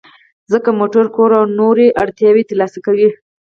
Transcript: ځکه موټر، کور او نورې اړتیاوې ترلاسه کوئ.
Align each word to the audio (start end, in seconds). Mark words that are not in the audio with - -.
ځکه 0.51 0.69
موټر، 0.79 1.05
کور 1.15 1.31
او 1.39 1.45
نورې 1.59 1.87
اړتیاوې 2.03 2.43
ترلاسه 2.49 2.79
کوئ. 2.85 3.07